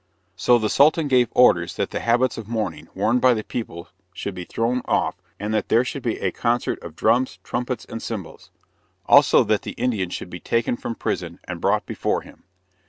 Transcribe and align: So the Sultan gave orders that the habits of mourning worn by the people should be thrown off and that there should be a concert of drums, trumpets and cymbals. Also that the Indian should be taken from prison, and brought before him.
So 0.35 0.57
the 0.57 0.67
Sultan 0.67 1.07
gave 1.07 1.29
orders 1.33 1.75
that 1.75 1.91
the 1.91 1.99
habits 1.99 2.35
of 2.35 2.47
mourning 2.47 2.87
worn 2.95 3.19
by 3.19 3.35
the 3.35 3.43
people 3.43 3.89
should 4.15 4.33
be 4.33 4.45
thrown 4.45 4.81
off 4.85 5.21
and 5.39 5.53
that 5.53 5.69
there 5.69 5.85
should 5.85 6.01
be 6.01 6.17
a 6.19 6.31
concert 6.31 6.81
of 6.81 6.95
drums, 6.95 7.37
trumpets 7.43 7.85
and 7.85 8.01
cymbals. 8.01 8.49
Also 9.05 9.43
that 9.43 9.61
the 9.61 9.73
Indian 9.77 10.09
should 10.09 10.31
be 10.31 10.39
taken 10.39 10.75
from 10.75 10.95
prison, 10.95 11.39
and 11.43 11.61
brought 11.61 11.85
before 11.85 12.21
him. 12.23 12.45